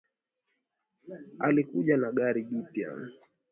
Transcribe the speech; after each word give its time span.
Alikuja 1.39 1.97
na 1.97 2.11
gari 2.11 2.43
jipya 2.45 3.11